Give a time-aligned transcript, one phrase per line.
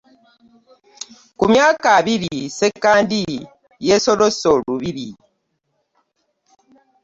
[1.37, 3.21] Kummyaka abiri Sssekandi
[3.87, 5.09] yesolossa olubiri.